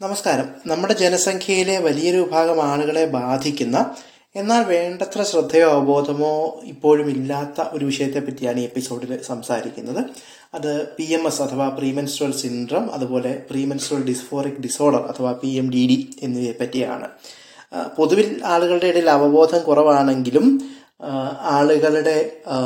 നമസ്കാരം. 0.00 0.48
നമ്മുടെ 0.66 0.94
ജനസംഖ്യയിലെ 0.94 1.76
വലിയൊരു 1.78 2.18
വിഭാഗം 2.18 2.58
ആളുകളെ 2.62 3.04
ബാധിക്കുന്ന 3.14 3.78
എന്നാൽ 4.36 4.62
വേണ്ടത്ര 4.64 5.22
ശ്രദ്ധയോ 5.22 5.68
അവബോധമോ 5.68 6.30
ഇപ്പോഴും 6.64 7.08
ഇല്ലാത്ത 7.10 7.64
ഒരു 7.72 7.84
വിഷയത്തെ 7.84 8.20
പറ്റിയാണ് 8.20 8.60
ഈ 8.60 8.62
എപ്പിസോഡിൽ 8.62 9.12
സംസാരിക്കുന്നത്. 9.22 10.00
അത് 10.54 10.70
പി 10.96 11.06
എം 11.16 11.26
എസ് 11.26 11.42
അഥവാ 11.42 11.66
പ്രീമെൻസ്ട്രൽ 11.68 12.32
സിൻഡ്രം 12.32 12.92
അതുപോലെ 12.92 13.32
പ്രീമെൻസ്ട്രൽ 13.50 14.04
ഡിസ്ഫോറിക് 14.04 14.62
ഡിസോർഡർ 14.66 15.02
അഥവാ 15.12 15.32
പി 15.32 15.50
എം 15.62 15.72
ഡി 15.72 15.82
ഡി 15.86 15.98
എന്നിവയെ 16.22 16.54
പറ്റിയാണ് 16.60 17.08
പൊതുവിൽ 17.96 18.28
ആളുകളുടെ 18.44 18.86
ഇടയിൽ 18.86 19.10
അവബോധം 19.10 19.58
കുറവാണെങ്കിലും 19.58 20.46
ആളുകളുടെ 21.56 22.16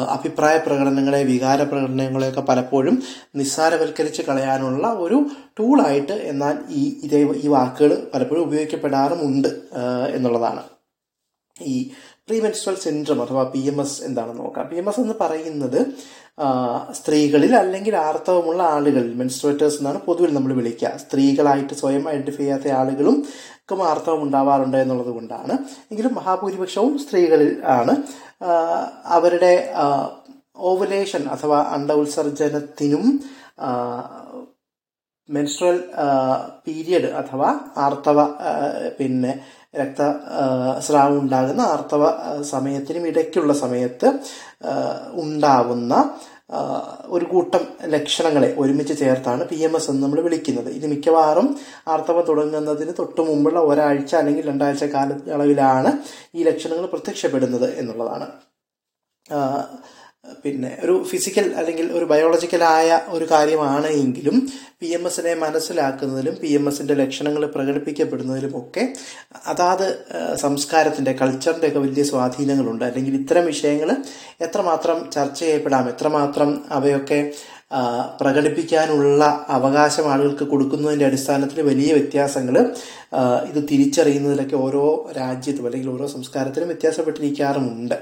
അഭിപ്രായ 0.08 0.56
പ്രകടനങ്ങളെ 0.58 1.22
വികാര 1.22 1.62
പ്രകടനങ്ങളെയൊക്കെ 1.62 2.40
പലപ്പോഴും 2.40 3.02
നിസ്സാരവൽക്കരിച്ച് 3.36 4.22
കളയാനുള്ള 4.22 4.86
ഒരു 4.98 5.26
ടൂളായിട്ട് 5.58 6.12
എന്നാൽ 6.12 6.58
ഈ 6.68 7.00
ഇതേ 7.02 7.20
ഈ 7.32 7.48
വാക്കുകൾ 7.48 8.08
പലപ്പോഴും 8.14 8.42
ഉപയോഗിക്കപ്പെടാറുമുണ്ട് 8.42 9.50
എന്നുള്ളതാണ്. 10.14 10.62
ഈ 11.60 11.90
പ്രീമെൻസ്ട്രൽ 12.28 12.74
സിൻഡ്രം 12.74 13.22
അഥവാ 13.22 13.42
പി 13.42 13.58
എം 13.58 13.80
എസ് 13.80 14.02
എന്താണെന്ന് 14.02 14.42
നോക്കാം. 14.42 14.68
പി 14.68 14.76
എം 14.76 14.88
എസ് 14.88 15.00
എന്ന് 15.00 15.14
പറയുന്നത് 15.20 15.80
സ്ത്രീകളിൽ 16.92 17.56
അല്ലെങ്കിൽ 17.56 17.96
ആർത്തവമുള്ള 17.96 18.62
ആളുകളിൽ 18.62 19.14
മെൻസ്ട്രേറ്റേഴ്സ് 19.14 19.78
എന്നാണ് 19.78 19.98
പൊതുവിൽ 20.00 20.34
നമ്മൾ 20.34 20.52
വിളിക്കുക. 20.52 20.92
സ്ത്രീകളായിട്ട് 20.96 21.74
സ്വയം 21.74 22.10
ഐഡന്റിഫൈ 22.10 22.36
ചെയ്യാത്ത 22.36 22.68
ആളുകളും 22.68 23.26
ഒക്കെ 23.68 23.82
ആർത്തവം 23.82 24.22
ഉണ്ടാവാറുണ്ട് 24.22 24.76
എന്നുള്ളത് 24.76 25.06
കൊണ്ടാണ്. 25.06 25.52
എങ്കിലും 25.90 26.14
മഹാഭൂരിപക്ഷവും 26.14 26.98
സ്ത്രീകളിൽ 26.98 27.62
ആണ്. 27.64 27.96
അവരുടെ 29.04 29.74
ഓവുലേഷൻ 30.56 31.28
അഥവാ 31.28 31.62
അണ്ട 31.62 31.90
ഉത്സർജനത്തിനും 31.90 33.20
മെൻസ്ട്രൽ 35.28 35.84
പീരിയഡ് 36.68 37.04
അഥവാ 37.04 37.60
ആർത്തവ 37.76 38.24
പിന്നെ 39.00 39.40
രക്ത 39.76 40.00
സ്രാവം 40.78 41.20
ഉണ്ടാകുന്ന 41.20 41.60
ആർത്തവ 41.60 42.04
സമയത്തിനും 42.42 43.06
ഇടയ്ക്കുള്ള 43.06 43.52
സമയത്ത് 43.52 44.08
ഉണ്ടാവുന്ന 45.12 45.94
ഒരു 47.06 47.24
കൂട്ടം 47.24 47.62
ലക്ഷണങ്ങളെ 47.84 48.54
ഒരുമിച്ച് 48.58 48.94
ചേർത്താണ് 48.98 49.42
പി 49.48 49.58
എം 49.66 49.76
എസ് 49.76 49.90
എന്ന് 49.90 50.02
നമ്മൾ 50.02 50.20
വിളിക്കുന്നത്. 50.20 50.68
ഇത് 50.78 50.86
മിക്കവാറും 50.86 51.48
ആർത്തവം 51.88 52.24
തുടങ്ങുന്നതിന് 52.30 52.92
തൊട്ട് 52.98 53.20
മുമ്പുള്ള 53.20 53.60
ഒരാഴ്ച 53.60 54.14
അല്ലെങ്കിൽ 54.14 54.46
രണ്ടാഴ്ച 54.46 54.84
കാലയളവിലാണ് 54.84 55.92
ഈ 56.34 56.42
ലക്ഷണങ്ങൾ 56.50 56.86
പ്രത്യക്ഷപ്പെടുന്നത് 56.86 57.68
എന്നുള്ളതാണ്. 57.82 58.28
പിന്നെ 60.24 60.78
ഒരു 60.84 61.04
ഫിസിക്കൽ 61.10 61.54
അല്ലെങ്കിൽ 61.54 61.92
ഒരു 61.92 62.04
ബയോളജിക്കലായ 62.04 63.00
ഒരു 63.08 63.26
കാര്യമാണ് 63.30 63.86
എങ്കിലും 63.86 64.36
പി 64.80 64.86
എം 64.86 65.06
എസിനെ 65.06 65.34
മനസ്സിലാക്കുന്നതിലും 65.34 66.34
പി 66.42 66.46
എം 66.46 66.68
എസിന്റെ 66.68 66.94
ലക്ഷണങ്ങൾ 66.94 67.46
പ്രകടിപ്പിക്കപ്പെടുന്നതിലും 67.46 68.58
ഒക്കെ 68.58 68.84
അതാത് 69.46 69.86
സംസ്കാരത്തിന്റെ 70.34 71.12
കൾച്ചറിന്റെ 71.12 71.68
ഒക്കെ 71.68 71.78
വലിയ 71.78 72.02
സ്വാധീനങ്ങളുണ്ട്. 72.02 72.84
അല്ലെങ്കിൽ 72.84 73.14
ഇത്തരം 73.14 73.46
വിഷയങ്ങൾ 73.46 73.90
എത്രമാത്രം 74.40 75.10
ചർച്ച 75.10 75.40
ചെയ്യപ്പെടാം 75.40 75.88
എത്രമാത്രം 75.88 76.64
അവയൊക്കെ 76.70 77.32
പ്രകടിപ്പിക്കാനുള്ള 78.20 79.44
അവകാശം 79.48 80.12
ആളുകൾക്ക് 80.12 80.44
കൊടുക്കുന്നതിന്റെ 80.44 81.06
അടിസ്ഥാനത്തിൽ 81.06 81.62
വലിയ 81.62 81.92
വ്യത്യാസങ്ങൾ 81.92 82.56
ഇത് 83.50 83.60
തിരിച്ചറിയുന്നതിലൊക്കെ 83.70 84.56
ഓരോ 84.56 84.84
രാജ്യത്തും 85.18 85.66
അല്ലെങ്കിൽ 85.66 85.90
ഓരോ 85.90 86.06
സംസ്കാരത്തിലും 86.06 86.68
വ്യത്യാസപ്പെട്ടിരിക്കാറുമുണ്ട്. 86.68 87.96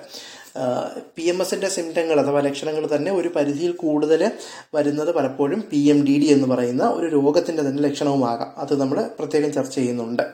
പി 1.16 1.22
എം 1.22 1.42
എസിന്റെ 1.42 1.68
സിംറ്റങ്ങൾ 1.68 2.20
അഥവാ 2.20 2.40
ലക്ഷണങ്ങൾ 2.40 2.88
തന്നെ 2.96 3.12
ഒരു 3.12 3.28
പരിധിയിൽ 3.28 3.72
കൂടുതൽ 3.72 4.30
വരുന്നത് 4.74 5.14
പലപ്പോഴും 5.14 5.60
പി 5.72 5.80
എം 5.90 6.06
ഡി 6.06 6.18
ഡി 6.18 6.26
എന്ന് 6.26 6.48
പറയുന്ന 6.54 6.84
ഒരു 6.90 7.06
രോഗത്തിന്റെ 7.06 7.62
തന്നെ 7.62 7.82
ലക്ഷണവുമാകാം. 7.82 8.52
അത് 8.58 8.80
നമ്മൾ 8.80 9.10
പ്രത്യേകം 9.18 9.52
ചർച്ച 9.52 9.74
ചെയ്യുന്നുണ്ട്. 9.74 10.24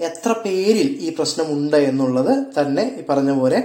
എത്ര 0.00 0.32
പേരിൽ 0.32 0.88
ഈ 1.00 1.08
പ്രശ്നമുണ്ട് 1.10 1.76
എന്നുള്ളത് 1.76 2.60
തന്നെ 2.60 2.96
ഈ 2.98 3.02
പറഞ്ഞ 3.10 3.30
പോലെ 3.30 3.58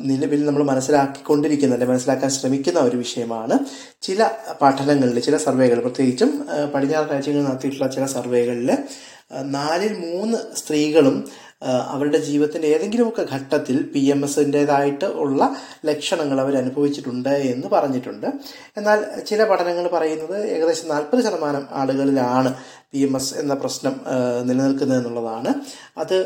നിലവിൽ 0.00 0.46
നമ്മൾ 0.46 0.62
മനസ്സിലാക്കിക്കൊണ്ടിരിക്കുന്ന 0.62 1.74
അല്ലെ 1.74 1.86
മനസ്സിലാക്കാൻ 1.86 2.30
ശ്രമിക്കുന്ന 2.30 2.80
ഒരു 2.80 2.96
വിഷയമാണ്. 2.96 3.58
ചില 4.02 4.30
പഠനങ്ങളിൽ 4.62 5.20
ചില 5.20 5.36
സർവേകൾ 5.36 5.80
പ്രത്യേകിച്ചും 5.80 6.30
പടിഞ്ഞാറ് 6.74 7.10
രാജ്യങ്ങളിൽ 7.10 7.46
നടത്തിയിട്ടുള്ള 7.46 7.88
ചില 7.88 8.06
സർവേകളിൽ 8.06 8.70
നാലിൽ 9.42 9.92
മൂന്ന് 9.98 10.38
സ്ത്രീകളും 10.56 11.16
അവരുടെ 11.64 12.18
ജീവിതത്തിന്റെ 12.18 12.68
ഏതെങ്കിലുമൊക്കെ 12.68 13.26
ഘട്ടത്തിൽ 13.32 13.82
പി 13.82 13.98
എം 13.98 14.24
എസിന്റെതായിട്ട് 14.24 15.04
ഉള്ള 15.04 15.56
ലക്ഷണങ്ങൾ 15.86 16.40
അവർ 16.40 16.56
അനുഭവിച്ചിട്ടുണ്ട് 16.56 17.28
എന്ന് 17.28 17.68
പറഞ്ഞിട്ടുണ്ട്. 17.68 18.26
എന്നാൽ 18.76 19.04
ചില 19.26 19.44
പഠനങ്ങൾ 19.44 19.88
പറയുന്നത് 19.88 20.46
ഏകദേശം 20.46 20.88
നാൽപ്പത് 20.88 21.24
ശതമാനം 21.24 21.66
ആളുകളിലാണ് 21.72 22.54
പി 22.92 22.98
എം 22.98 23.16
എസ് 23.16 23.38
എന്ന 23.38 23.54
പ്രശ്നം 23.54 24.00
നിലനിൽക്കുന്നത് 24.42 24.98
എന്നുള്ളതാണ്. 24.98 25.54
അത് 25.98 26.16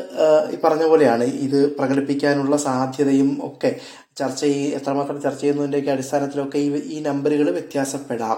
ഈ 0.53 0.57
പറഞ്ഞ 0.63 0.83
പോലെയാണ്. 0.83 1.23
ഇത് 1.23 1.77
പ്രകടിപ്പിക്കാനുള്ള 1.77 2.57
സാധ്യതയും 2.57 3.39
ഒക്കെ 3.43 3.75
ചർച്ച 4.17 4.41
ചെയ്യ 4.41 4.75
എത്രമാത്രം 4.75 5.21
ചർച്ച 5.21 5.41
ചെയ്യുന്നതിന്റെയൊക്കെ 5.41 5.91
അടിസ്ഥാനത്തിലൊക്കെ 5.91 6.57
ഈ 6.57 6.69
ഈ 6.75 6.99
നമ്പറുകൾ 6.99 7.51
വ്യത്യാസപ്പെടാം. 7.51 8.37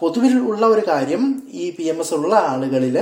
പൊതുവിൽ 0.00 0.38
ഉള്ള 0.38 0.66
ഒരു 0.66 0.82
കാര്യം 0.88 1.42
ഈ 1.52 1.70
പി 1.70 1.82
എം 1.82 2.00
എസ് 2.00 2.14
ഉള്ള 2.14 2.34
ആളുകളിൽ 2.48 2.96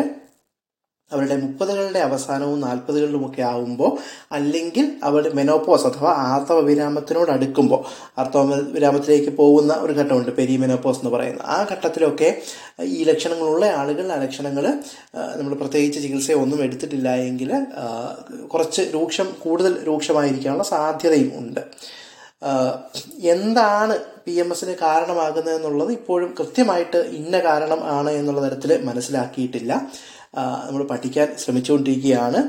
അവരുടെ 1.12 1.36
മുപ്പതുകളുടെ 1.36 1.98
അവസാനവും 1.98 2.60
നാൽപ്പതുകളിലുമൊക്കെ 2.60 3.42
ആവുമ്പോൾ 3.42 3.90
അല്ലെങ്കിൽ 4.38 4.86
അവരുടെ 5.02 5.32
മെനോപ്പോസ് 5.38 5.86
അഥവാ 5.86 6.12
ആർത്തവ 6.32 6.58
വിരാമത്തിനോട് 6.60 7.30
അടുക്കുമ്പോൾ 7.30 7.80
ആർത്തവ 8.20 8.58
വിരാമത്തിലേക്ക് 8.76 9.32
പോകുന്ന 9.40 9.72
ഒരു 9.84 9.92
ഘട്ടമുണ്ട് 9.92 10.30
പെരി 10.36 10.56
മെനോപ്പോസ് 10.56 11.00
എന്ന് 11.02 11.12
പറയുന്നത്. 11.16 11.46
ആ 11.46 11.58
ഘട്ടത്തിലൊക്കെ 11.72 12.28
ഈ 12.98 13.00
ലക്ഷണങ്ങളുള്ള 13.04 13.66
ആളുകൾ 13.80 14.06
ആ 14.12 14.18
ലക്ഷണങ്ങൾ 14.22 14.66
നമ്മൾ 15.38 15.54
പ്രത്യേകിച്ച് 15.54 16.00
ചികിത്സയൊന്നും 16.02 16.62
എടുത്തിട്ടില്ല 16.62 17.08
എങ്കിൽ 17.30 17.50
കുറച്ച് 18.52 18.82
രൂക്ഷം 18.94 19.28
കൂടുതൽ 19.42 19.74
രൂക്ഷമായിരിക്കാനുള്ള 19.84 20.64
സാധ്യതയും 20.64 21.32
ഉണ്ട്. 21.40 21.60
എന്താണ് 23.34 23.94
പി 24.24 24.32
എം 24.42 24.48
എസിന് 24.52 24.72
കാരണമാകുന്നത് 24.82 25.54
എന്നുള്ളത് 25.56 25.90
ഇപ്പോഴും 25.92 26.34
കൃത്യമായിട്ട് 26.38 26.96
ഇന്ന 26.96 27.36
കാരണം 27.38 27.80
ആണ് 27.96 28.10
എന്നുള്ള 28.10 28.40
തരത്തിൽ 28.46 28.72
മനസ്സിലാക്കിയിട്ടില്ല. 28.88 29.72
നമ്മൾ 30.34 30.82
പഠിക്കാൻ 30.84 31.28
ശ്രമിച്ചുകൊണ്ടിരിക്കുകയാണ്. 31.38 32.43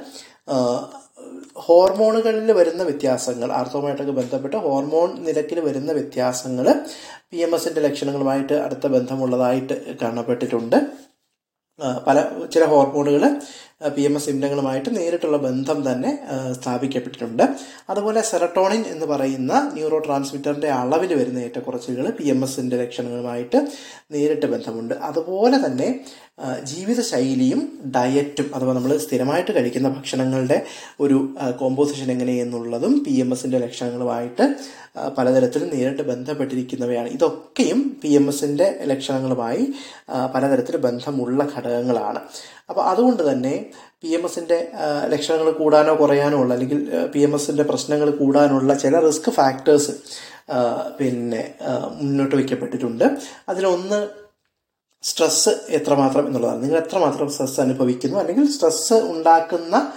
ഹോർമോണുകളിൽ 1.65 2.51
വരുന്ന 2.51 2.83
വ്യത്യാസങ്ങൾ 2.83 3.51
ആർത്തവുമായിട്ടൊക്കെ 3.51 4.11
ബന്ധപ്പെട്ട് 4.11 4.57
ഹോർമോൺ 4.57 5.09
നിരക്കിൽ 5.25 5.59
വരുന്ന 5.59 5.91
വ്യത്യാസങ്ങൾ 5.91 6.67
പി 7.31 7.37
എം 7.37 7.55
എസിന്റെ 7.55 7.81
ലക്ഷണങ്ങളുമായിട്ട് 7.81 8.53
അടുത്ത 8.53 8.87
ബന്ധമുള്ളതായിട്ട് 8.87 9.95
കാണപ്പെട്ടിട്ടുണ്ട്. 10.01 10.77
പല 12.07 12.17
ചില 12.53 12.63
ഹോർമോണുകൾ 12.65 13.23
പി 13.95 14.01
എം 14.01 14.15
എസ് 14.15 14.25
സിംറ്റങ്ങളുമായിട്ട് 14.25 14.89
നേരിട്ടുള്ള 14.97 15.37
ബന്ധം 15.37 15.91
തന്നെ 15.91 16.11
സ്ഥാപിക്കപ്പെട്ടിട്ടുണ്ട്. 16.51 17.43
അതുപോലെ 17.89 18.21
സെറട്ടോണിൻ 18.21 18.81
എന്ന് 18.87 19.05
പറയുന്ന 19.05 19.71
ന്യൂറോ 19.73 19.99
ട്രാൻസ്മിറ്ററിന്റെ 19.99 20.69
അളവിൽ 20.71 21.13
വരുന്ന 21.13 21.39
ഏറ്റക്കുറച്ചുകൾ 21.39 22.05
പി 22.09 22.23
എം 22.23 22.43
എസിന്റെ 22.43 22.77
ലക്ഷണങ്ങളുമായിട്ട് 22.81 23.59
നേരിട്ട് 24.11 24.45
ബന്ധമുണ്ട്. 24.45 24.93
അതുപോലെ 24.93 25.65
തന്നെ 25.65 25.89
ജീവിതശൈലിയും 26.63 27.79
ഡയറ്റും 27.95 28.55
അഥവാ 28.55 28.73
നമ്മൾ 28.73 28.97
സ്ഥിരമായിട്ട് 28.97 29.51
കഴിക്കുന്ന 29.51 29.89
ഭക്ഷണങ്ങളുടെ 29.89 30.65
ഒരു 30.99 31.35
കോമ്പോസിഷൻ 31.59 32.11
എങ്ങനെയെന്നുള്ളതും 32.11 33.03
പി 33.05 33.11
എം 33.11 33.33
എസിന്റെ 33.33 33.57
ലക്ഷണങ്ങളുമായിട്ട് 33.57 34.55
പലതരത്തിൽ 35.17 35.61
നേരിട്ട് 35.73 36.01
ബന്ധപ്പെട്ടിരിക്കുന്നവയാണ്. 36.01 37.07
ഇതൊക്കെയും 37.07 37.99
പി 38.03 38.07
എം 38.07 38.29
എസിന്റെ 38.29 38.79
ലക്ഷണങ്ങളുമായി 38.85 39.73
പലതരത്തിൽ 40.35 40.77
ബന്ധമുള്ള 40.77 41.43
ഘടകങ്ങളാണ്. 41.57 42.19
അപ്പോൾ 42.69 42.81
അതുകൊണ്ട് 42.81 43.31
തന്നെ 43.31 43.65
പി 44.03 44.07
എം 44.07 44.25
എസിന്റെ 44.25 44.71
ലക്ഷണങ്ങൾ 45.07 45.51
കൂടാനോ 45.51 45.95
കുറയാനോ 45.95 46.37
ഉള്ള 46.37 46.53
അല്ലെങ്കിൽ 46.53 46.89
പി 47.13 47.19
എം 47.19 47.35
എസിന്റെ 47.35 47.63
പ്രശ്നങ്ങൾ 47.63 48.09
കൂടാനുള്ള 48.09 48.73
ചില 48.73 48.99
റിസ്ക് 48.99 49.31
ഫാക്ടേഴ്സ് 49.31 49.91
പിന്നെ 50.99 51.55
മുന്നോട്ട് 52.01 52.35
വയ്ക്കപ്പെട്ടിട്ടുണ്ട്. 52.35 53.05
അതിലൊന്ന് 53.49 54.22
സ്ട്രെസ് 55.03 55.49
എത്രമാത്രം 55.69 56.27
എന്നുള്ളതാണ്. 56.27 56.63
നിങ്ങൾ 56.63 56.77
എത്രമാത്രം 56.79 57.29
സ്ട്രെസ് 57.29 57.59
അനുഭവിക്കുന്നു 57.61 58.17
അല്ലെങ്കിൽ 58.19 58.49
സ്ട്രെസ് 58.49 58.93
ഉണ്ടാക്കുന്ന 58.93 59.93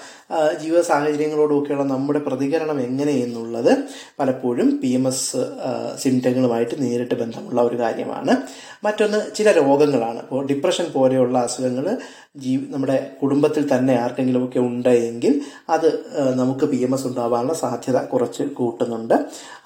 ജീവിത 0.63 0.81
സാഹചര്യങ്ങളോടൊക്കെയുള്ള 0.81 1.85
നമ്മുടെ 1.85 2.19
പ്രതികരണം 2.19 2.81
എങ്ങനെയെന്നുള്ളത് 2.81 3.85
പലപ്പോഴും 4.19 4.81
പി 4.83 4.89
എം 4.89 5.09
എസ് 5.09 5.43
സിംറ്റങ്ങളുമായിട്ട് 5.97 6.83
നേരിട്ട് 6.83 7.15
ബന്ധമുള്ള 7.15 7.61
ഒരു 7.63 7.77
കാര്യമാണ്. 7.77 8.35
മറ്റൊന്ന് 8.85 9.21
ചില 9.35 9.53
രോഗങ്ങളാണ്. 9.53 10.19
ഇപ്പോൾ 10.19 10.47
ഡിപ്രഷൻ 10.47 10.87
പോലെയുള്ള 10.93 11.39
അസുഖങ്ങൾ 11.39 11.87
ജീ 12.37 12.53
നമ്മുടെ 12.71 12.97
കുടുംബത്തിൽ 13.23 13.77
തന്നെ 13.77 13.95
ആർക്കെങ്കിലുമൊക്കെ 14.01 14.59
ഉണ്ടെങ്കിൽ 14.59 15.41
അത് 15.69 15.89
നമുക്ക് 16.35 16.65
പി 16.65 16.77
എം 16.77 16.95
എസ് 16.95 17.07
ഉണ്ടാവാനുള്ള 17.07 17.55
സാധ്യത 17.55 17.99
കുറച്ച് 18.05 18.43
കൂട്ടുന്നുണ്ട്. 18.43 19.15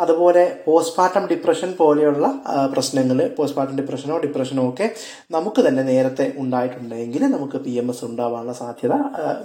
അതുപോലെ 0.00 0.44
പോസ്റ്റ്മോർട്ടം 0.66 1.26
ഡിപ്രഷൻ 1.26 1.72
പോലെയുള്ള 1.78 2.26
പ്രശ്നങ്ങൾ 2.74 3.18
പോസ്റ്റ്മോർട്ടം 3.38 3.76
ഡിപ്രഷനോ 3.76 4.18
ഡിപ്രഷനോ 4.18 4.68
ഒക്കെ 4.68 4.90
നമുക്ക് 5.30 5.68
തന്നെ 5.68 5.82
നേരത്തെ 5.82 6.32
ഉണ്ടായിട്ടുണ്ടെങ്കിൽ 6.38 7.22
നമുക്ക് 7.26 7.58
പി 7.58 7.70
എം 7.70 7.90
എസ് 7.90 8.04
ഉണ്ടാവാനുള്ള 8.04 8.52
സാധ്യത 8.52 8.94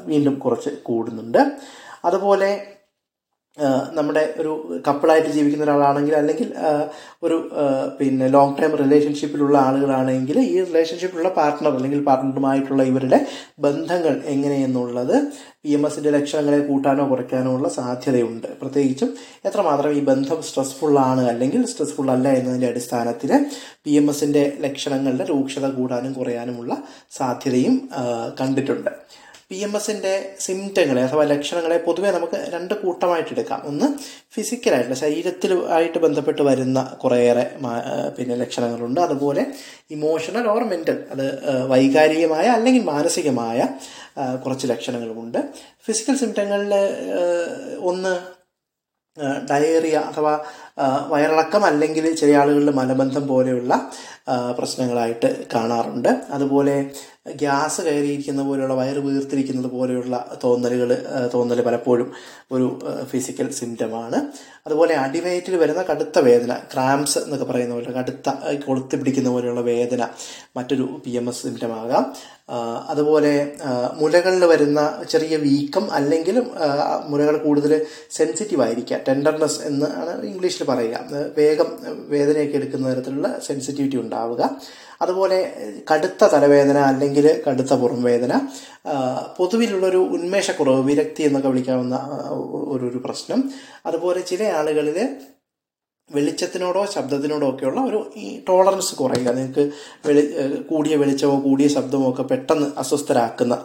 വീണ്ടും 0.06 0.36
കുറച്ച് 0.40 0.70
കൂടുന്നുണ്ട്. 1.06 1.44
അതുപോലെ 2.10 2.50
നമ്മുടെ 3.98 4.22
ഒരു 4.42 4.54
കപ്പിളായിട്ട് 4.88 5.30
ജീവിക്കുന്ന 5.36 5.66
ഒരാളാണെങ്കിൽ 5.66 6.14
അല്ലെങ്കിൽ 6.20 6.48
ഒരു 7.26 7.36
പിന്നെ 8.00 8.26
ലോങ് 8.34 8.58
ടൈം 8.58 8.72
റിലേഷൻഷിപ്പിലുള്ള 8.82 9.56
ആളുകളാണെങ്കിൽ 9.68 10.38
ഈ 10.40 10.56
റിലേഷൻഷിപ്പിലുള്ള 10.70 11.30
പാർട്ട്ണർ 11.38 11.72
അല്ലെങ്കിൽ 11.78 12.02
പാർട്ട്ണറുമായിട്ടുള്ള 12.10 12.84
ഇവരുടെ 12.92 13.20
ബന്ധങ്ങൾ 13.66 14.14
എങ്ങനെയെന്നുള്ളത് 14.34 15.16
പി 15.64 15.72
എം 15.78 15.86
എസിന്റെ 15.90 16.12
ലക്ഷണങ്ങളെ 16.18 16.60
കൂട്ടാനോ 16.70 17.06
കുറയ്ക്കാനോ 17.12 17.52
ഉള്ള 17.58 17.70
സാധ്യതയുണ്ട്. 17.80 18.50
പ്രത്യേകിച്ചും 18.62 19.12
എത്രമാത്രം 19.50 19.94
ഈ 20.00 20.02
ബന്ധം 20.12 20.42
സ്ട്രെസ്ഫുൾ 20.50 20.96
ആണ് 21.10 21.26
അല്ലെങ്കിൽ 21.32 21.64
സ്ട്രെസ്ഫുൾ 21.74 22.10
അല്ല 22.16 22.28
എന്നതിന്റെ 22.40 22.70
അടിസ്ഥാനത്തിൽ 22.74 23.32
പി 23.86 23.94
എം 24.02 24.10
എസിന്റെ 24.14 24.44
ലക്ഷണങ്ങളുടെ 24.66 25.28
രൂക്ഷത 25.34 25.70
കൂടാനും 25.78 26.14
കുറയാനുമുള്ള 26.20 26.76
സാധ്യതയും 27.20 27.78
കണ്ടിട്ടുണ്ട്. 28.42 28.92
പി 29.52 29.56
എം 29.56 29.76
എസിന്റെ 29.76 30.12
സിംറ്റങ്ങളെ 30.40 31.02
അഥവാ 31.02 31.24
ലക്ഷണങ്ങളെ 31.24 31.78
പൊതുവെ 31.78 32.12
നമുക്ക് 32.12 32.38
രണ്ട് 32.54 32.74
കൂട്ടമായിട്ട് 32.74 33.30
എടുക്കാം. 33.30 33.60
ഒന്ന് 33.66 33.88
ഫിസിക്കലായിട്ടുള്ള 34.36 34.96
ശരീരത്തിൽ 34.96 35.52
ആയിട്ട് 35.76 36.00
ബന്ധപ്പെട്ട് 36.06 36.42
വരുന്ന 36.42 36.98
കുറേയേറെ 37.04 37.46
പിന്നെ 38.18 38.36
ലക്ഷണങ്ങളുണ്ട്. 38.36 39.00
അതുപോലെ 39.00 39.44
ഇമോഷണൽ 39.92 40.48
ഓർ 40.48 40.64
മെന്റൽ 40.72 40.98
അത് 41.12 41.26
വൈകാരികമായ 41.72 42.48
അല്ലെങ്കിൽ 42.58 42.84
മാനസികമായ 42.84 43.68
കുറച്ച് 44.46 44.68
ലക്ഷണങ്ങളുമുണ്ട്. 44.68 45.40
ഫിസിക്കൽ 45.86 46.18
സിംറ്റങ്ങളിൽ 46.18 46.74
ഒന്ന് 47.92 48.16
ഡയേറിയ 49.52 49.98
അഥവാ 49.98 50.34
വയറിളക്കം 51.08 51.66
അല്ലെങ്കിൽ 51.66 52.06
ചില 52.16 52.32
ആളുകളിൽ 52.36 52.72
മലബന്ധം 52.72 53.28
പോലെയുള്ള 53.28 53.74
പ്രശ്നങ്ങളായിട്ട് 54.60 55.30
കാണാറുണ്ട്. 55.56 56.10
അതുപോലെ 56.30 56.76
ഗ്യാസ് 57.36 57.82
കയറിയിരിക്കുന്ന 57.82 58.42
പോലെയുള്ള 58.44 58.74
വയറ് 58.74 58.98
വീർത്തിരിക്കുന്നത് 58.98 59.70
പോലെയുള്ള 59.72 60.16
തോന്നലുകൾ 60.44 60.90
തോന്നൽ 61.34 61.62
പലപ്പോഴും 61.62 62.12
ഒരു 62.52 62.68
ഫിസിക്കൽ 63.04 63.48
സിംറ്റമാണ് 63.52 64.18
അതുപോലെ 64.66 64.94
അടിവയറ്റിൽ 64.96 65.56
വരുന്ന 65.56 65.82
കടുത്ത 65.82 66.20
വേദന 66.20 66.54
ക്രാംസ് 66.74 67.18
എന്നൊക്കെ 67.20 67.46
പറയുന്ന 67.46 67.74
പോലെ 67.74 67.92
കടുത്ത 67.92 68.30
കൊളുത്തി 68.68 68.96
പിടിക്കുന്ന 68.96 69.30
പോലെയുള്ള 69.30 69.62
വേദന 69.62 70.04
മറ്റൊരു 70.58 70.86
പി 71.06 71.12
എം 71.12 71.30
എസ് 71.30 71.44
സിംറ്റമാകാം 71.44 72.06
അതുപോലെ 72.90 73.34
മുലകളിൽ 73.94 74.46
വരുന്ന 74.46 74.80
ചെറിയ 75.10 75.36
വീക്കം 75.38 75.86
അല്ലെങ്കിൽ 75.94 76.38
മുലകൾ 77.08 77.38
കൂടുതൽ 77.38 77.74
സെൻസിറ്റീവ് 78.12 78.62
ആയിരിക്കുക 78.62 79.00
ടെൻഡർനെസ് 79.08 79.60
എന്നാണ് 79.62 80.12
ആണ് 80.12 80.32
ഇംഗ്ലീഷിൽ 80.66 81.00
പറയുക. 81.06 81.34
വേഗം 81.38 81.70
വേദനയൊക്കെ 82.10 82.56
എടുക്കുന്ന 82.58 82.94
തരത്തിലുള്ള 82.94 83.40
സെൻസിറ്റിവിറ്റി 83.40 83.98
ഉണ്ടാവുക. 83.98 84.42
അതുപോലെ 85.02 85.54
കടുത്ത 85.92 86.26
തലവേദന 86.26 86.78
അല്ലെങ്കിൽ 86.78 87.44
കടുത്ത 87.48 87.74
പുറംവേദന 87.74 88.42
പൊതുവിലുള്ളൊരു 89.38 89.98
ഉന്മേഷക്കുറവ് 89.98 90.84
വിരക്തി 90.84 91.24
എന്നൊക്കെ 91.24 91.50
വിളിക്കാവുന്ന 91.50 91.96
ഒരു 92.74 92.86
ഒരു 92.86 93.02
പ്രശ്നം. 93.06 93.52
അതുപോലെ 93.86 94.22
ചില 94.22 94.44
ആളുകളിൽ 94.44 94.98
വെളിച്ചത്തിനോടോ 96.10 96.82
ശബ്ദത്തിനോടോ 96.94 97.46
ഒക്കെയുള്ള 97.50 97.80
ഒരു 97.82 98.00
ഈ 98.16 98.26
ടോളറൻസ് 98.48 98.96
കുറയുക. 98.96 99.30
നിങ്ങൾക്ക് 99.38 99.64
വെളി 100.08 100.24
കൂടിയ 100.70 100.96
വെളിച്ചമോ 100.96 101.36
കൂടിയ 101.46 101.68
ശബ്ദമോ 101.68 102.10
ഒക്കെ 102.10 102.24
പെട്ടെന്ന് 102.24 102.68
അസ്വസ്ഥരാക്കുന്ന 102.78 103.56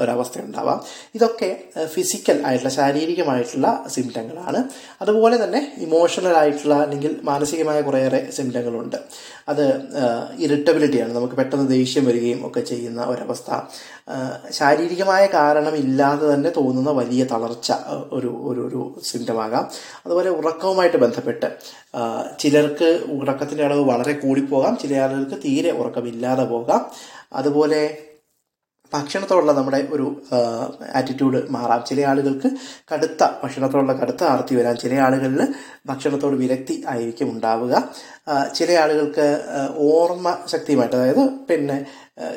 ഒരവസ്ഥ 0.00 0.40
ഉണ്ടാവാം. 0.40 0.80
ഇതൊക്കെ 1.14 1.48
ഫിസിക്കൽ 1.94 2.38
ആയിട്ടുള്ള 2.46 2.72
ശാരീരികമായിട്ടുള്ള 2.78 3.68
സിംറ്റങ്ങളാണ് 3.94 4.60
അതുപോലെ 5.02 5.44
തന്നെ 5.44 5.62
ഇമോഷണൽ 5.86 6.36
ആയിട്ടുള്ള 6.42 6.74
അല്ലെങ്കിൽ 6.74 7.14
മാനസികമായ 7.22 7.80
കുറേയേറെ 7.80 8.30
സിംറ്റങ്ങളുണ്ട് 8.30 8.98
അത് 9.48 9.64
ഇറിറ്റബിലിറ്റിയാണ്. 10.38 11.12
നമുക്ക് 11.16 11.34
പെട്ടെന്ന് 11.34 11.68
ദേഷ്യം 11.68 12.04
വരികയും 12.04 12.46
ഒക്കെ 12.46 12.60
ചെയ്യുന്ന 12.60 13.04
ഒരവസ്ഥ. 13.04 13.50
ശാരീരികമായ 14.50 15.26
കാരണമില്ലാതെ 15.26 16.34
തന്നെ 16.34 16.50
തോന്നുന്ന 16.56 16.90
വലിയ 16.90 17.24
തളർച്ച 17.24 17.72
ഒരു 18.12 18.26
ഒരു 18.26 18.60
ഒരു 18.68 19.00
സിംറ്റമാകാം. 19.04 19.70
അതുപോലെ 20.06 20.30
ഉറക്കവുമായിട്ട് 20.30 20.96
ബന്ധപ്പെട്ട് 20.96 21.56
ചിലർക്ക് 22.40 23.00
ഉറക്കത്തിന്റെ 23.12 23.64
അളവ് 23.64 23.84
വളരെ 23.84 24.12
കൂടിപ്പോകാം. 24.12 24.76
ചില 24.82 24.96
ആളുകൾക്ക് 24.96 25.42
തീരെ 25.44 25.70
ഉറക്കമില്ലാതെ 25.70 26.44
പോകാം. 26.44 26.90
അതുപോലെ 27.32 27.80
ഭക്ഷണത്തോടുള്ള 28.96 29.52
നമ്മുടെ 29.52 29.86
ഒരു 29.90 30.06
ആറ്റിറ്റ്യൂഡ് 30.94 31.40
മാറാം. 31.50 31.84
ചില 31.86 32.00
ആളുകൾക്ക് 32.06 32.50
കടുത്ത 32.92 33.22
ഭക്ഷണത്തോടുള്ള 33.44 33.92
കടുത്ത 33.92 34.24
ആർത്തി 34.24 34.54
വരാം. 34.54 34.76
ചില 34.76 34.94
ആളുകളിൽ 34.94 35.42
ഭക്ഷണത്തോട് 35.86 36.36
വിരക്തി 36.36 36.84
ആയിരിക്കും 36.88 37.30
ഉണ്ടാവുക. 37.30 37.74
ചില 38.54 38.70
ആളുകൾക്ക് 38.72 39.26
ഓർമ്മ 39.76 40.36
ശക്തിയുമായിട്ട് 40.46 40.96
അതായത് 40.96 41.24
പിന്നെ 41.50 41.86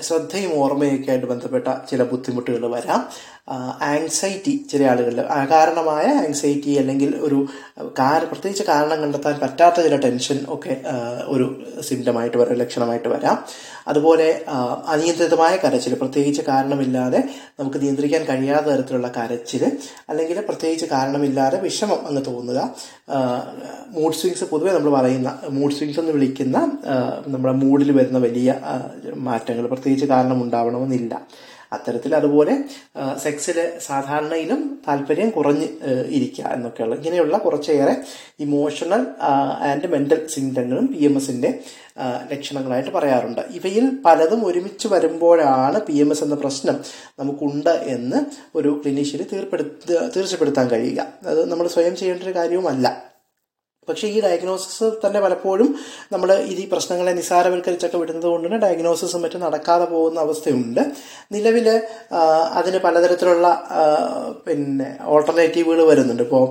ശ്രദ്ധയും 0.01 0.51
ഓർമ്മയൊക്കെ 0.63 1.11
ആയിട്ട് 1.11 1.25
ബന്ധപ്പെട്ട 1.25 1.67
ചില 1.89 2.03
ബുദ്ധിമുട്ടുകൾ 2.03 2.71
വരാം. 2.71 3.01
ആങ്സൈറ്റി 3.81 4.65
ചില 4.71 4.83
ആളുകളിൽ 4.83 5.21
അകാരണമായ 5.21 6.05
ആങ്സൈറ്റി 6.05 6.71
അല്ലെങ്കിൽ 6.71 7.15
ഒരു 7.17 7.47
കാര 7.99 8.23
പ്രത്യേകിച്ച് 8.23 8.63
കാരണം 8.63 9.01
കണ്ടെത്താൻ 9.01 9.39
പറ്റാത്ത 9.39 9.75
ചില 9.81 9.95
ടെൻഷൻ 9.95 10.45
ഒക്കെ 10.49 10.81
ഒരു 11.27 11.65
സിംറ്റമായിട്ട് 11.81 12.37
വരാം 12.37 12.55
ലക്ഷണമായിട്ട് 12.55 13.07
വരാം. 13.07 13.37
അതുപോലെ 13.87 14.45
അനിയന്ത്രിതമായ 14.87 15.55
കരച്ചിൽ 15.55 15.93
പ്രത്യേകിച്ച് 15.93 16.41
കാരണമില്ലാതെ 16.41 17.23
നമുക്ക് 17.59 17.81
നിയന്ത്രിക്കാൻ 17.81 18.23
കഴിയാത്ത 18.25 18.65
തരത്തിലുള്ള 18.65 19.07
കരച്ചിൽ 19.17 19.71
അല്ലെങ്കിൽ 20.09 20.39
പ്രത്യേകിച്ച് 20.39 20.85
കാരണമില്ലാതെ 20.85 21.59
വിഷമം 21.59 21.99
എന്ന് 22.09 22.21
തോന്നുക. 22.25 22.75
മൂഡ് 23.87 24.13
സ്വിങ്സ് 24.13 24.43
പൊതുവെ 24.43 24.71
നമ്മൾ 24.71 24.91
പറയുന്ന 24.99 25.39
മൂഡ് 25.49 25.73
സ്വിങ്സ് 25.73 25.99
എന്ന് 25.99 26.11
വിളിക്കുന്ന 26.11 26.57
നമ്മുടെ 27.27 27.53
മൂഡിൽ 27.53 27.91
വരുന്ന 27.91 28.17
വലിയ 28.17 28.55
മാറ്റങ്ങൾ 29.15 29.68
പ്രത്യേകിച്ച് 29.69 30.05
കാരണം 30.05 30.43
ഉണ്ടാവണമെന്നില്ല 30.43 31.21
അത്തരത്തിൽ 31.73 32.15
അതുപോലെ 32.15 32.63
സെക്സിൽ 33.17 33.57
സാധാരണയിലും 33.79 34.79
താല്പര്യം 34.87 35.29
കുറഞ്ഞ് 35.29 35.67
ഇരിക്കുക 36.09 36.45
എന്നൊക്കെയുള്ള 36.45 36.95
ഇങ്ങനെയുള്ള 36.95 37.37
കുറച്ചേറെ 37.37 37.93
ഇമോഷണൽ 38.39 39.05
ആൻഡ് 39.69 39.87
മെന്റൽ 39.87 40.27
സിംറ്റങ്ങളും 40.27 40.87
പി 40.87 41.05
എം 41.05 41.17
എസിന്റെ 41.17 41.59
ലക്ഷണങ്ങളായിട്ട് 42.31 42.89
പറയാറുണ്ട്. 42.89 43.41
ഇവയിൽ 43.53 43.89
പലതും 44.05 44.45
ഒരുമിച്ച് 44.45 44.87
വരുമ്പോഴാണ് 44.87 45.81
പി 45.81 45.93
എം 45.93 46.11
എസ് 46.11 46.23
എന്ന 46.23 46.35
പ്രശ്നം 46.35 46.79
നമുക്കുണ്ട് 47.19 47.69
എന്ന് 47.69 48.15
ഒരു 48.55 48.81
ക്ലിനീഷ്യന് 48.85 49.23
തീർപ്പെടുത്ത 49.33 50.09
തീർച്ചപ്പെടുത്താൻ 50.15 50.67
കഴിയുക. 50.67 51.07
അത് 51.25 51.51
നമ്മൾ 51.51 51.67
സ്വയം 51.67 51.95
ചെയ്യേണ്ട 51.95 52.23
ഒരു 52.23 52.35
കാര്യവുമല്ല. 52.35 53.08
പക്ഷേ 53.87 54.07
ഈ 54.07 54.21
ഡയഗ്നോസിസ് 54.21 54.87
തന്നെ 55.05 55.19
പലപ്പോഴും 55.19 55.69
നമ്മൾ 56.13 56.29
ഈ 56.43 56.65
പ്രശ്നങ്ങളെ 56.71 57.11
നിസാരവൽക്കരിച്ചൊക്കെ 57.11 57.97
വിടുന്നത് 57.97 58.27
കൊണ്ട് 58.31 58.47
തന്നെ 58.47 58.59
ഡയഗ്നോസിസും 58.65 59.21
മറ്റും 59.21 59.41
നടക്കാതെ 59.41 59.85
പോകുന്ന 59.85 60.19
അവസ്ഥയുണ്ട്. 60.19 60.81
നിലവിൽ 61.31 61.67
അതിന് 62.59 62.77
പലതരത്തിലുള്ള 62.77 63.47
പിന്നെ 64.47 64.89
ഓൾട്ടർനേറ്റീവുകൾ 65.05 65.81
വരുന്നുണ്ട്. 65.91 66.23
ഇപ്പോൾ 66.23 66.45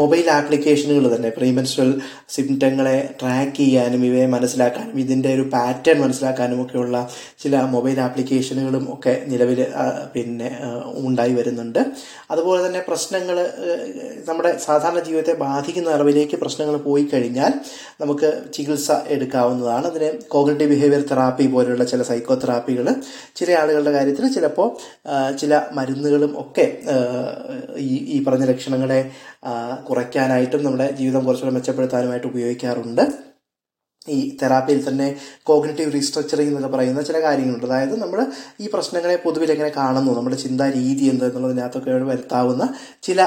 മൊബൈൽ 0.00 0.26
ആപ്ലിക്കേഷനുകൾ 0.30 1.04
തന്നെ. 1.14 1.28
പ്രീമെൻസ്ട്രൽ 1.28 1.90
സിംറ്റങ്ങളെ 2.28 2.96
ട്രാക്ക് 3.20 3.56
ചെയ്യാനും 3.56 4.04
ഇവയെ 4.06 4.26
മനസ്സിലാക്കാനും 4.26 4.96
ഇതിന്റെ 5.00 5.34
ഒരു 5.34 5.44
പാറ്റേൺ 5.54 5.98
മനസ്സിലാക്കാനും 6.00 6.62
ഒക്കെയുള്ള 6.64 6.96
ചില 7.42 7.62
മൊബൈൽ 7.74 8.00
ആപ്ലിക്കേഷനുകളും 8.00 8.84
ഒക്കെ 8.94 9.14
നിലവിൽ 9.26 9.60
പിന്നെ 10.14 10.50
ഉണ്ടായി 10.94 11.32
വരുന്നുണ്ട്. 11.32 11.80
അതുപോലെ 12.30 12.66
തന്നെ 12.66 12.82
പ്രശ്നങ്ങൾ 12.88 13.36
നമ്മുടെ 14.28 14.52
സാധാരണ 14.66 15.00
ജീവിതത്തെ 15.00 15.32
ബാധിക്കുന്ന 15.32 15.90
അറിവിലേക്ക് 15.90 16.36
പ്രശ്നങ്ങൾ 16.36 16.76
പോയി 16.76 17.04
കഴിഞ്ഞാൽ 17.12 17.52
നമുക്ക് 18.00 18.28
ചികിത്സ 18.54 18.90
എടുക്കാവുന്നതാണ്. 19.08 19.86
അതിന് 19.86 20.10
കോഗ്നേറ്റീവ് 20.28 20.70
ബിഹേവിയർ 20.74 21.02
തെറാപ്പി 21.10 21.46
പോലെയുള്ള 21.46 21.84
ചില 21.84 22.02
സൈക്കോ 22.02 22.34
തെറാപ്പികൾ 22.34 22.88
ചില 23.36 23.48
ആളുകളുടെ 23.52 23.92
കാര്യത്തിൽ 23.92 24.32
ചിലപ്പോൾ 24.32 24.68
ചില 25.36 25.62
മരുന്നുകളും 25.72 26.32
ഒക്കെ 26.40 26.66
ഈ 27.78 27.92
ഈ 28.14 28.24
പറഞ്ഞ 28.24 28.44
ലക്ഷണങ്ങളെ 28.44 29.00
കുറയ്ക്കാനായിട്ടും 29.88 30.64
നമ്മുടെ 30.64 30.90
ജീവിതം 30.90 31.24
കുറച്ചുകൂടെ 31.24 31.54
മെച്ചപ്പെടുത്താനുമായിട്ട് 31.54 32.26
ഉപയോഗിക്കാറുണ്ട്. 32.26 33.04
ഈ 34.08 34.38
തെറാപ്പിയിൽ 34.42 34.88
തന്നെ 34.88 35.16
കോഗ്നറ്റീവ് 35.42 35.92
റീസ്ട്രക്ചറിങ് 35.92 36.48
എന്നൊക്കെ 36.48 36.70
പറയുന്ന 36.76 37.02
ചില 37.02 37.18
കാര്യങ്ങളുണ്ട്. 37.22 37.66
അതായത് 37.66 38.00
നമ്മൾ 38.00 38.20
ഈ 38.60 38.68
പ്രശ്നങ്ങളെ 38.72 39.16
പൊതുവിൽ 39.16 39.52
എങ്ങനെ 39.52 39.68
കാണുന്നു 39.68 40.12
നമ്മുടെ 40.12 40.36
ചിന്താ 40.36 40.70
രീതി 40.70 41.04
എന്ത് 41.04 41.24
എന്നുള്ളതിനകത്തൊക്കെ 41.26 41.90
വരുത്താവുന്ന 41.90 42.74
ചില 43.02 43.20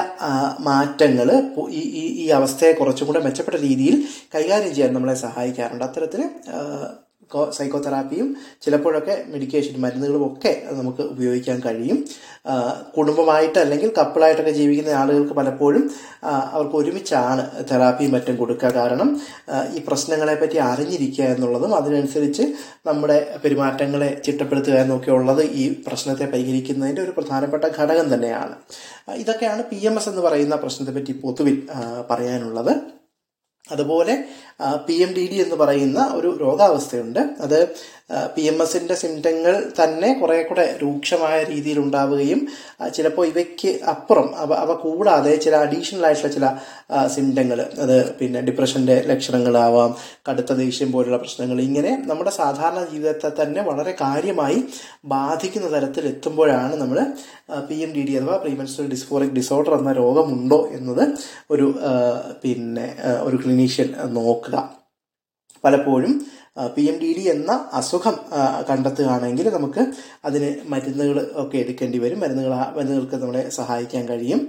മാറ്റങ്ങൾ 0.60 1.30
ഈ 1.70 1.82
ഈ 2.24 2.26
അവസ്ഥയെ 2.28 2.72
കുറച്ചും 2.72 3.06
കൂടെ 3.06 3.20
മെച്ചപ്പെട്ട 3.20 3.58
രീതിയിൽ 3.62 3.96
കൈകാര്യം 4.34 4.74
ചെയ്യാൻ 4.74 4.94
നമ്മളെ 4.94 5.14
സഹായിക്കാറുണ്ട്. 5.14 5.84
അത്തരത്തിൽ 5.84 6.22
സൈക്കോ 7.56 7.78
തെറാപ്പിയും 7.86 8.28
ചിലപ്പോഴൊക്കെ 8.64 9.14
മെഡിക്കേഷൻ 9.32 9.74
മരുന്നുകളും 9.84 10.22
ഒക്കെ 10.26 10.52
നമുക്ക് 10.78 11.02
ഉപയോഗിക്കാൻ 11.14 11.58
കഴിയും. 11.66 11.98
കുടുംബമായിട്ട് 12.96 13.58
അല്ലെങ്കിൽ 13.62 13.90
കപ്പിളായിട്ടൊക്കെ 13.98 14.54
ജീവിക്കുന്ന 14.58 14.92
ആളുകൾക്ക് 15.00 15.34
പലപ്പോഴും 15.38 15.84
അവർക്ക് 16.54 16.76
ഒരുമിച്ചാണ് 16.80 17.44
തെറാപ്പിയും 17.70 18.12
മറ്റും 18.16 18.36
കൊടുക്കുക. 18.36 18.70
കാരണം 18.78 19.10
ഈ 19.76 19.80
പ്രശ്നങ്ങളെ 19.88 20.36
പറ്റി 20.42 20.58
അറിഞ്ഞിരിക്കുക 20.70 21.24
എന്നുള്ളതും 21.34 21.74
അതിനനുസരിച്ച് 21.74 22.46
നമ്മുടെ 22.88 23.18
പെരുമാറ്റങ്ങളെ 23.44 24.10
ചിട്ടപ്പെടുത്തുക 24.26 24.76
എന്നൊക്കെ 24.84 25.10
ഉള്ളത് 25.18 25.42
ഈ 25.62 25.66
പ്രശ്നത്തെ 25.86 26.26
പരിഹരിക്കുന്നതിന്റെ 26.34 27.02
ഒരു 27.02 27.14
പ്രധാനപ്പെട്ട 27.16 27.64
ഘടകം 27.78 28.08
തന്നെയാണ്. 28.14 28.56
ഇതൊക്കെയാണ് 29.22 29.64
പി 29.72 29.80
എന്ന് 29.86 30.24
പറയുന്ന 30.28 30.56
പ്രശ്നത്തെ 30.56 30.94
പറ്റി 30.98 31.14
പൊതുവിൽ 31.24 31.58
പറയാനുള്ളത്. 32.10 32.74
അതുപോലെ 33.74 34.14
പി 34.86 34.94
എം 35.04 35.10
ഡി 35.16 35.24
ഡി 35.32 35.36
എന്ന് 35.36 35.56
പറയുന്ന 35.56 36.00
ഒരു 36.14 36.28
രോഗാവസ്ഥയുണ്ട്. 36.40 37.20
അത് 37.40 37.58
പി 38.34 38.42
എം 38.42 38.62
എസിന്റെ 38.62 38.94
സിംറ്റങ്ങൾ 38.94 39.54
തന്നെ 39.80 40.08
കുറെ 40.20 40.42
കൂടെ 40.42 40.64
രൂക്ഷമായ 40.82 41.36
രീതിയിൽ 41.42 41.78
ഉണ്ടാവുകയും 41.78 42.40
ചിലപ്പോൾ 42.96 43.26
ഇവയ്ക്ക് 43.26 43.70
അപ്പുറം 43.84 44.28
അവ 44.36 44.50
അവ 44.54 44.74
കൂടാതെ 44.74 45.32
ചില 45.36 45.54
അഡീഷണൽ 45.56 46.04
ആയിട്ടുള്ള 46.06 46.30
ചില 46.34 46.48
സിംറ്റങ്ങൾ 47.06 47.60
അത് 47.84 47.96
പിന്നെ 48.18 48.40
ഡിപ്രഷന്റെ 48.40 48.96
ലക്ഷണങ്ങളാവാം 49.06 49.96
കടുത്ത 50.28 50.52
ദേഷ്യം 50.52 50.92
പോലുള്ള 50.92 51.16
പ്രശ്നങ്ങൾ 51.16 51.60
ഇങ്ങനെ 51.60 51.92
നമ്മുടെ 52.10 52.30
സാധാരണ 52.30 52.82
ജീവിതത്തെ 52.92 53.30
തന്നെ 53.42 53.62
വളരെ 53.62 53.94
കാര്യമായി 54.02 54.60
ബാധിക്കുന്ന 55.06 55.70
തരത്തിൽ 55.76 56.06
എത്തുമ്പോഴാണ് 56.06 56.76
നമ്മൾ 56.76 57.00
പി 57.68 57.74
എം 57.74 57.90
ഡി 57.92 58.04
ഡി 58.08 58.14
അഥവാ 58.20 58.36
പ്രീമെൻസ്ട്രൽ 58.36 58.86
ഡിസ്ഫോറിക് 58.86 59.36
ഡിസോർഡർ 59.40 59.74
എന്ന 59.78 59.92
രോഗമുണ്ടോ 59.92 60.60
എന്നത് 60.72 61.04
ഒരു 61.50 61.66
പിന്നെ 62.44 62.86
ഒരു 63.22 63.36
ക്ലിനീഷ്യൻ 63.36 63.90
നോക്കുക. 64.14 64.45
പലപ്പോഴും 65.64 66.26
പി 66.76 66.82
എം 66.82 66.96
ഡി 67.00 67.08
ഡി 67.16 67.20
എന്ന 67.20 67.52
അസുഖം 67.72 68.14
കണ്ടെത്തുകയാണെങ്കിൽ 68.70 69.50
നമുക്ക് 69.50 69.82
അതിന് 70.24 70.56
മരുന്നുകൾ 70.66 71.30
ഒക്കെ 71.34 71.58
എടുക്കേണ്ടി 71.58 71.98
വരും. 71.98 72.20
മരുന്നുകൾ 72.20 72.52
മരുന്നുകൾക്ക് 72.76 73.14
നമ്മളെ 73.14 73.50
സഹായിക്കാൻ 73.50 74.08
കഴിയും. 74.08 74.40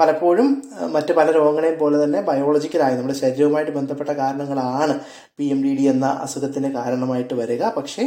പലപ്പോഴും 0.00 0.62
മറ്റ് 0.92 1.12
പല 1.12 1.30
രോഗങ്ങളെയും 1.30 1.78
പോലെ 1.78 2.04
തന്നെ 2.04 2.20
ബയോളജിക്കലായി 2.20 2.94
നമ്മുടെ 2.96 3.14
ശരീരവുമായിട്ട് 3.14 3.72
ബന്ധപ്പെട്ട 3.72 4.10
കാരണങ്ങളാണ് 4.10 5.00
പി 5.38 5.44
എം 5.44 5.62
ഡി 5.64 5.76
ഡി 5.78 5.82
എന്ന 5.82 6.06
അസുഖത്തിന് 6.06 6.72
കാരണമായിട്ട് 6.72 7.34
വരിക. 7.34 7.62
പക്ഷേ 7.68 8.04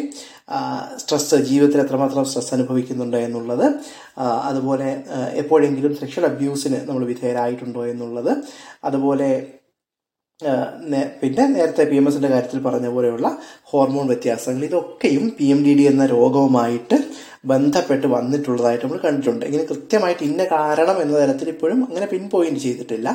സ്ട്രെസ് 0.97 1.35
ജീവിതത്തിൽ 1.35 1.81
എത്രമാത്രം 1.81 2.25
സ്ട്രെസ് 2.25 2.53
അനുഭവിക്കുന്നുണ്ടോ 2.53 3.17
എന്നുള്ളത് 3.17 3.65
അതുപോലെ 4.21 5.03
എപ്പോഴെങ്കിലും 5.33 5.95
സെക്ഷൽ 5.95 6.25
അബ്യൂസിന് 6.25 6.87
നമ്മൾ 6.89 7.05
വിധേയരായിട്ടുണ്ടോ 7.05 7.85
എന്നുള്ളത് 7.85 8.43
അതുപോലെ 8.83 9.29
പിന്നെ 11.21 11.43
നേരത്തെ 11.53 11.83
പി 11.89 11.95
എം 11.99 12.05
എസിന്റെ 12.09 12.29
കാര്യത്തിൽ 12.33 12.59
പറഞ്ഞ 12.67 12.87
പോലെയുള്ള 12.95 13.27
ഹോർമോൺ 13.71 14.05
വ്യത്യാസങ്ങൾ 14.11 14.63
ഇതൊക്കെയും 14.67 15.25
പി 15.37 15.47
എം 15.53 15.59
ഡി 15.65 15.73
ഡി 15.79 15.85
എന്ന 15.91 16.03
രോഗവുമായിട്ട് 16.13 16.97
ബന്ധപ്പെട്ട് 17.51 18.07
വന്നിട്ടുള്ളതായിട്ട് 18.13 18.83
നമ്മൾ 18.85 19.01
കണ്ടിട്ടുണ്ട്. 19.05 19.43
ഇങ്ങനെ 19.49 19.65
കൃത്യമായിട്ട് 19.71 20.23
ഇന്ന 20.29 20.43
കാരണം 20.53 20.97
എന്ന 21.03 21.13
തരത്തിൽ 21.21 21.49
ഇപ്പോഴും 21.55 21.79
അങ്ങനെ 21.87 22.07
പിൻ 22.13 22.23
പോയിന്റ് 22.33 22.61
ചെയ്തിട്ടില്ല. 22.65 23.09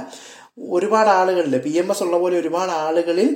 ഒരുപാട് 0.76 1.10
ആളുകളിൽ 1.18 1.54
പി 1.66 1.72
എം 1.82 1.88
എസ് 1.92 2.02
ഉള്ള 2.06 2.16
പോലെ 2.24 2.36
ഒരുപാട് 2.42 2.72
ആളുകളിൽ 2.86 3.28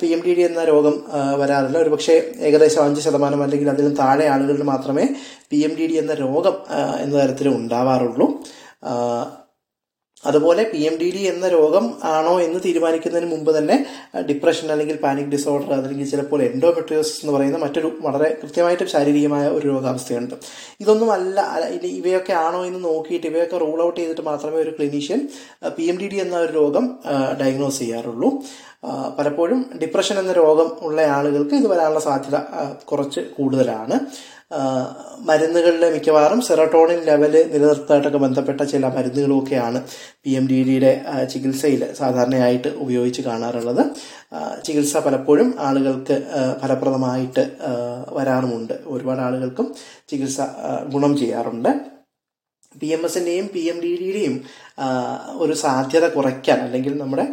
പി 0.00 0.08
എം 0.14 0.20
ഡി 0.26 0.32
ഡി 0.38 0.42
എന്ന 0.48 0.64
രോഗം 0.72 0.96
വരാറില്ല. 1.42 1.78
ഒരുപക്ഷെ 1.84 2.16
ഏകദേശം 2.48 2.82
അഞ്ച് 2.86 3.04
ശതമാനം 3.06 3.42
അല്ലെങ്കിൽ 3.42 3.70
അതിലും 3.74 3.94
താഴെ 4.02 4.26
ആളുകളിൽ 4.34 4.64
മാത്രമേ 4.72 5.04
പി 5.52 5.60
എം 5.68 5.74
ഡി 5.78 5.86
ഡി 5.92 5.96
എന്ന 6.02 6.14
രോഗം 6.24 6.56
എന്ന 7.04 7.14
തരത്തിൽ 7.22 7.48
ഉണ്ടാവാറുള്ളൂ. 7.58 8.28
അതുപോലെ 10.24 10.62
പി 10.72 10.78
എം 10.78 10.94
ഡി 11.00 11.08
ഡി 11.14 11.22
എന്ന 11.32 11.48
രോഗം 11.48 11.84
ആണോ 12.04 12.40
എന്ന് 12.40 12.60
തീരുമാനിക്കുന്നതിന് 12.64 13.30
മുമ്പ് 13.30 13.58
തന്നെ 13.58 13.76
ഡിപ്രഷൻ 14.30 14.72
അല്ലെങ്കിൽ 14.72 14.96
പാനിക് 15.04 15.30
ഡിസോർഡർ 15.34 15.70
അല്ലെങ്കിൽ 15.76 16.08
ചിലപ്പോൾ 16.10 16.42
എൻഡോമെട്രിയോസിസ് 16.42 17.20
എന്ന് 17.22 17.34
പറയുന്ന 17.36 17.58
മറ്റൊരു 17.58 17.90
വളരെ 18.06 18.38
കൃത്യമായിട്ട് 18.42 18.84
ശാരീരികമായ 18.84 19.48
ഒരു 19.48 19.66
രോഗാവസ്ഥയുണ്ട്. 19.68 20.34
ഇതൊന്നും 20.80 21.12
അല്ല 21.12 21.40
ഇവയൊക്കെ 22.00 22.32
ആണോ 22.46 22.64
എന്ന് 22.64 22.84
നോക്കിയിട്ട് 22.88 23.26
ഇവയൊക്കെ 23.26 23.58
റൂൾ 23.64 23.82
ഔട്ട് 23.86 24.00
ചെയ്തിട്ട് 24.00 24.24
മാത്രമേ 24.30 24.58
ഒരു 24.64 24.70
clinician 24.78 25.28
P 25.76 25.82
M 25.82 25.98
D 26.02 26.08
D 26.14 26.16
എന്ന 26.16 26.36
ഒരു 26.46 26.52
രോഗം 26.52 26.86
ഡയഗ്നോസ് 27.42 27.78
ചെയ്യാറുള്ളൂ. 27.78 28.30
പലപ്പോഴും 29.18 29.60
ഡിപ്രഷൻ 29.82 30.18
എന്ന 30.18 30.32
രോഗം 30.32 30.68
ഉള്ള 30.88 31.00
ആളുകൾക്ക് 31.18 31.54
ഇത് 31.54 31.66
വരാനുള്ള 31.66 32.00
സാധ്യത 32.00 32.38
കുറച്ച് 32.90 33.20
കൂടുതലാണ്. 33.36 33.96
മരുന്നുകളിൽ 35.20 35.92
മിക്കവാറും 35.92 36.40
സെറട്ടോണിൻ 36.40 37.00
ലെവൽ 37.00 37.50
നിലനിർത്താനായിട്ടൊക്കെ 37.52 38.18
ബന്ധപ്പെട്ട 38.18 38.60
ചില 38.60 38.86
മരുന്നുകളുമൊക്കെയാണ് 38.86 39.82
പി 40.24 40.30
എം 40.30 40.48
ഡി 40.48 40.62
ഡിയുടെ 40.68 40.92
ചികിത്സയിൽ 41.32 41.92
സാധാരണയായിട്ട് 41.92 42.68
ഉപയോഗിച്ച് 42.68 43.22
കാണാറുള്ളത്. 43.22 43.82
ചികിത്സ 44.64 44.96
പലപ്പോഴും 44.96 45.54
ആളുകൾക്ക് 45.58 46.22
ഫലപ്രദമായിട്ട് 46.62 47.50
വരാറുമുണ്ട്. 48.12 48.74
ഒരുപാട് 48.86 49.20
ആളുകൾക്കും 49.20 49.74
ചികിത്സ 50.08 50.40
ഗുണം 50.92 51.18
ചെയ്യാറുണ്ട്. 51.18 51.97
പി 52.80 52.86
എം 52.86 53.04
എസിന്റെയും 53.04 53.46
പി 53.54 53.58
എം 53.58 53.80
ഡി 53.80 53.98
ഡിയുടെയും 54.00 54.34
ഒരു 55.32 55.52
സാധ്യത 55.52 56.08
കുറയ്ക്കാൻ 56.08 56.58
അല്ലെങ്കിൽ 56.60 56.98
നമ്മുടെ 56.98 57.24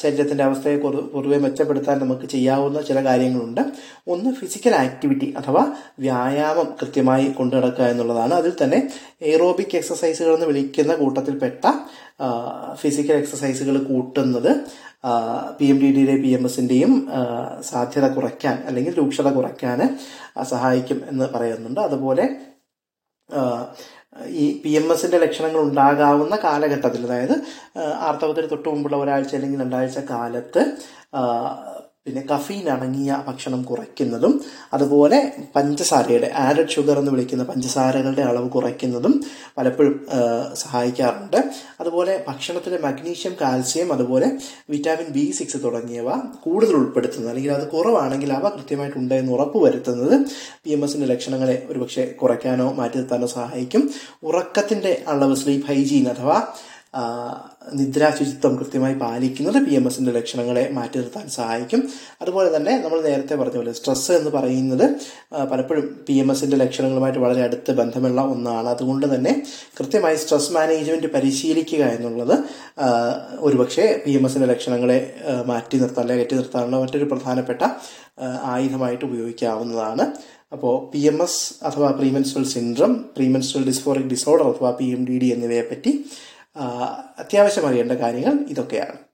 ശരീരത്തിന്റെ 0.00 0.44
അവസ്ഥയെ 0.44 0.76
പൊതുവെ 0.76 1.38
മെച്ചപ്പെടുത്താൻ 1.38 1.98
നമുക്ക് 1.98 2.26
ചെയ്യാവുന്ന 2.26 2.82
ചില 2.82 3.04
കാര്യങ്ങളുണ്ട്. 3.04 3.60
ഒന്ന് 4.08 4.34
ഫിസിക്കൽ 4.34 4.74
ആക്ടിവിറ്റി 4.74 5.34
അഥവാ 5.36 5.72
വ്യായാമം 5.98 6.76
കൃത്യമായി 6.82 7.26
കൊണ്ടു 7.28 7.56
നടക്കുക 7.56 7.84
എന്നുള്ളതാണ്. 7.84 8.34
അതിൽ 8.34 8.52
തന്നെ 8.64 8.90
എയ്റോബിക് 9.22 9.76
എക്സസൈസുകൾ 9.76 10.34
എന്ന് 10.34 10.46
വിളിക്കുന്ന 10.46 10.94
കൂട്ടത്തിൽപ്പെട്ട 10.94 11.64
ഫിസിക്കൽ 12.74 13.12
എക്സസൈസുകൾ 13.12 13.78
കൂട്ടുന്നത് 13.82 14.56
പി 15.58 15.64
എം 15.64 15.78
ഡി 15.78 15.92
ഡിയുടെ 15.92 16.22
പി 16.22 16.28
എം 16.28 16.44
എസിന്റെയും 16.44 17.08
സാധ്യത 17.62 18.14
കുറയ്ക്കാൻ 18.14 18.62
അല്ലെങ്കിൽ 18.66 18.98
രൂക്ഷത 18.98 19.28
കുറയ്ക്കാൻ 19.32 19.98
സഹായിക്കും 20.42 21.02
എന്ന് 21.08 21.24
പറയുന്നുണ്ട്. 21.34 21.80
അതുപോലെ 21.80 22.28
ഈ 24.16 24.44
പി 24.64 24.70
എം 24.70 24.86
എസിന്റെ 24.92 25.18
ലക്ഷണങ്ങൾ 25.18 25.60
ഉണ്ടാകാവുന്ന 25.60 26.36
കാലഘട്ടത്തിൽ 26.44 27.02
അതായത് 27.06 27.34
ആർത്തവത്തിന് 28.00 28.50
തൊട്ട് 28.50 28.68
മുമ്പുള്ള 28.68 28.96
ഒരാഴ്ച 28.96 29.34
അല്ലെങ്കിൽ 29.34 29.60
രണ്ടാഴ്ച 29.60 29.98
കാലത്ത് 30.10 30.62
പിന്നെ 32.06 32.22
കഫീൻ 32.34 32.68
അടങ്ങിയ 32.68 33.24
ഭക്ഷണം 33.28 33.62
കുറയ്ക്കുന്നതും 33.62 34.40
അതുപോലെ 34.72 35.32
പഞ്ചസാരയുടെ 35.56 36.32
ആഡഡ് 36.36 36.68
ഷുഗർ 36.68 36.98
എന്ന് 36.98 37.10
വിളിക്കുന്ന 37.10 37.44
പഞ്ചസാരകളുടെ 37.44 38.22
അളവ് 38.22 38.50
കുറയ്ക്കുന്നതും 38.50 39.24
പലപ്പോഴും 39.58 40.06
സഹായിക്കാറുണ്ട്. 40.52 41.36
അതുപോലെ 41.80 42.24
ഭക്ഷണത്തിലെ 42.28 42.78
മഗ്നീഷ്യം 42.78 43.36
കാൽസ്യം 43.40 43.92
അതുപോലെ 43.92 44.30
വിറ്റാമിൻ 44.70 45.08
ബി 45.08 45.30
സിക്സ് 45.30 45.56
തുടങ്ങിയവ 45.64 46.08
കൂടുതൽ 46.42 46.74
ഉൾപ്പെടുത്തുന്നത് 46.74 47.30
അല്ലെങ്കിൽ 47.30 47.52
അത് 47.52 47.68
കുറവാണെങ്കിൽ 47.70 48.32
അവ 48.32 48.48
കൃത്യമായിട്ടുണ്ട് 48.48 49.14
എന്ന് 49.14 49.32
ഉറപ്പ് 49.32 49.58
വരുത്തുന്നത് 49.64 50.26
പി 50.64 50.70
എം 50.70 50.84
എസിന്റെ 50.84 51.06
ലക്ഷണങ്ങളെ 51.06 51.66
ഒരുപക്ഷെ 51.70 52.06
കുറയ്ക്കാനോ 52.22 52.72
മാറ്റി 52.72 52.96
നിർത്താനോ 52.96 53.26
സഹായിക്കും. 53.26 53.90
ഉറക്കത്തിന്റെ 54.22 55.04
അളവ് 55.08 55.36
സ്ലീപ്പ് 55.36 55.66
ഹൈജീൻ 55.66 56.08
അഥവാ 56.08 56.38
നിദ്രാശുചിത്വം 57.72 58.56
കൃത്യമായി 58.56 58.94
പാലിക്കുന്നത് 58.94 59.64
പി 59.66 59.74
എം 59.74 59.86
എസിന്റെ 59.86 60.12
ലക്ഷണങ്ങളെ 60.12 60.70
മാറ്റി 60.72 60.98
നിർത്താൻ 60.98 61.28
സഹായിക്കും. 61.28 61.88
അതുപോലെ 62.22 62.56
തന്നെ 62.56 62.78
നമ്മൾ 62.78 63.00
നേരത്തെ 63.00 63.34
പറഞ്ഞ 63.34 63.56
പോലെ 63.56 63.72
സ്ട്രെസ് 63.72 64.12
എന്ന് 64.12 64.30
പറയുന്നത് 64.30 64.86
പലപ്പോഴും 65.44 66.04
പി 66.08 66.12
എം 66.12 66.32
എസിന്റെ 66.32 66.56
ലക്ഷണങ്ങളുമായിട്ട് 66.56 67.18
വളരെ 67.18 67.42
അടുത്ത് 67.42 67.72
ബന്ധമുള്ള 67.72 68.20
ഒന്നാണ്. 68.20 68.68
അതുകൊണ്ട് 68.68 69.14
തന്നെ 69.14 69.42
കൃത്യമായി 69.80 70.16
സ്ട്രെസ് 70.16 70.52
മാനേജ്മെന്റ് 70.52 71.06
പരിശീലിക്കുക 71.06 71.84
എന്നുള്ളത് 71.84 72.38
ഒരുപക്ഷെ 73.38 74.02
പി 74.06 74.10
എം 74.10 74.26
എസിന്റെ 74.26 74.46
ലക്ഷണങ്ങളെ 74.46 75.14
മാറ്റി 75.46 75.76
നിർത്താൻ 75.76 76.04
അല്ലെങ്കിൽ 76.04 76.24
കയറ്റി 76.24 76.36
നിർത്താനുള്ള 76.36 76.76
മറ്റൊരു 76.76 77.04
പ്രധാനപ്പെട്ട 77.04 77.62
ആയുധമായിട്ട് 78.42 79.04
ഉപയോഗിക്കാവുന്നതാണ്. 79.04 80.06
അപ്പോൾ 80.52 80.90
പി 80.92 80.98
എം 80.98 81.22
എസ് 81.22 81.64
അഥവാ 81.64 81.90
premenstrual 81.90 82.44
syndrome 82.44 82.92
premenstrual 83.16 83.64
dysphoric 83.64 84.06
disorder 84.06 84.48
അഥവാ 84.48 84.70
പി 84.70 84.84
എം 84.84 85.06
ഡി 85.06 85.18
ഡി 85.18 85.26
എന്നിവയെ 85.26 85.62
പറ്റി 85.62 86.04
അത്യാവശ്യം 87.18 87.66
അറിയേണ്ട 87.66 87.92
കാര്യങ്ങൾ 87.92 88.34
ഇതൊക്കെയാണ്. 88.48 89.09